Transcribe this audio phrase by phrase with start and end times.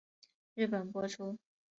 [0.55, 1.37] 日本播出。